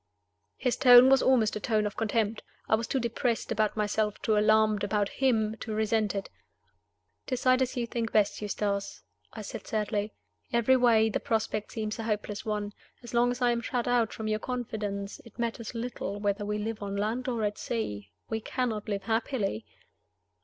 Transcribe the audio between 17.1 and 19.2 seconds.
or at sea we cannot live